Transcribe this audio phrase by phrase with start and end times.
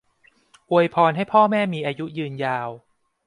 [0.69, 2.69] อวยพรให้พ่อแม่มีอายุยืนยาว